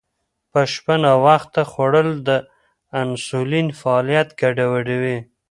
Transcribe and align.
په 0.51 0.61
شپه 0.73 0.95
ناوخته 1.03 1.61
خوړل 1.71 2.09
د 2.27 2.29
انسولین 3.01 3.67
فعالیت 3.79 4.29
ګډوډوي. 4.39 5.17